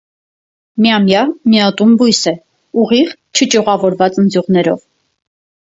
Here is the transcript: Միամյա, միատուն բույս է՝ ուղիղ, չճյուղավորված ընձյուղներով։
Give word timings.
Միամյա, 0.85 1.21
միատուն 1.55 1.91
բույս 1.99 2.23
է՝ 2.33 2.35
ուղիղ, 2.85 3.13
չճյուղավորված 3.39 4.21
ընձյուղներով։ 4.25 4.85